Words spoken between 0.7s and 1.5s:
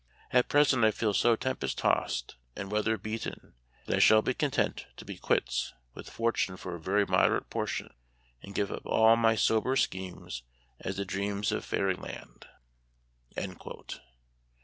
I feel so